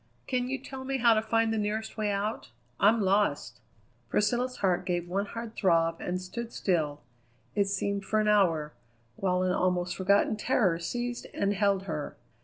"Can 0.25 0.49
you 0.49 0.57
tell 0.57 0.83
me 0.83 0.97
how 0.97 1.13
to 1.13 1.21
find 1.21 1.53
the 1.53 1.59
nearest 1.59 1.95
way 1.95 2.09
out? 2.11 2.49
I'm 2.79 3.01
lost." 3.01 3.59
Priscilla's 4.09 4.57
heart 4.57 4.83
gave 4.83 5.07
one 5.07 5.27
hard 5.27 5.55
throb 5.55 5.97
and 6.01 6.19
stood 6.19 6.51
still, 6.51 7.01
it 7.53 7.65
seemed 7.65 8.03
for 8.03 8.19
an 8.19 8.27
hour, 8.27 8.73
while 9.15 9.43
an 9.43 9.51
almost 9.51 9.95
forgotten 9.95 10.37
terror 10.37 10.79
seized 10.79 11.27
and 11.35 11.53
held 11.53 11.83
her. 11.83 12.17